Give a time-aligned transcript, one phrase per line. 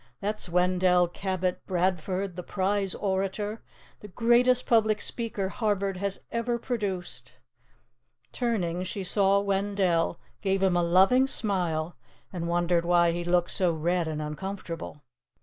[0.19, 3.61] That's Wendell Cabot Bradford, the prize orator,
[3.99, 7.33] the greatest public speaker Harvard has ever produced.'"
[8.31, 11.97] Turning, she saw Wendell, gave him a loving smile,
[12.33, 15.03] and wondered why he looked so red and uncomfortable.